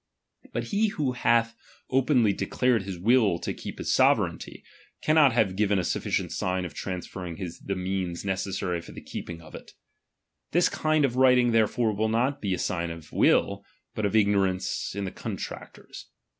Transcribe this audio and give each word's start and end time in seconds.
But 0.51 0.63
he 0.69 0.87
who 0.87 1.11
hath 1.11 1.55
openly 1.91 2.33
declared 2.33 2.81
his 2.81 2.97
will 2.97 3.37
to 3.37 3.53
keep 3.53 3.77
his 3.77 3.93
sovereignty, 3.93 4.63
cannot 5.03 5.31
have 5.33 5.55
given 5.55 5.77
a 5.77 5.83
sufficient 5.83 6.31
sign 6.31 6.65
of 6.65 6.73
transferring 6.73 7.35
the 7.63 7.75
means 7.75 8.25
necessary 8.25 8.81
for 8.81 8.93
the 8.93 9.01
keeping 9.01 9.41
it. 9.41 9.73
This 10.53 10.69
kind 10.69 11.05
of 11.05 11.17
writing 11.17 11.51
therefore 11.51 11.93
will 11.95 12.09
not 12.09 12.41
be 12.41 12.55
a 12.55 12.57
sign 12.57 12.89
of 12.89 13.11
will, 13.11 13.63
but 13.93 14.07
of 14.07 14.13
igiiorauce 14.13 14.95
in 14.95 15.05
the 15.05 15.11
contractors. 15.11 16.07